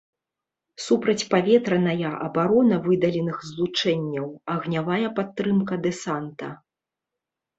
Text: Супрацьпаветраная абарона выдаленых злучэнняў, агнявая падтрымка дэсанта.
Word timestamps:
Супрацьпаветраная 0.85 2.11
абарона 2.27 2.75
выдаленых 2.87 3.37
злучэнняў, 3.51 4.27
агнявая 4.55 5.09
падтрымка 5.19 5.75
дэсанта. 5.87 6.47